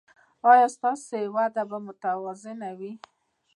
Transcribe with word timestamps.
ایا 0.51 0.67
ستاسو 0.75 1.19
وده 1.35 1.63
به 1.69 1.77
متوازنه 1.87 2.69
وي؟ 2.77 2.93